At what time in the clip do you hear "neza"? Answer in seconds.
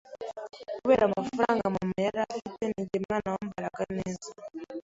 3.97-4.27